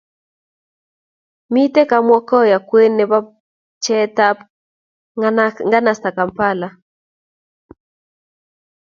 Mitei 1.51 1.87
Kamwokya 1.89 2.57
kwen 2.67 2.91
nebo 2.97 3.17
pcheetab 3.81 4.37
nganasetab 5.71 6.09
Kampala. 6.17 6.67